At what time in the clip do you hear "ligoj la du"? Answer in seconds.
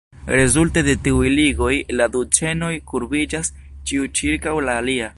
1.41-2.23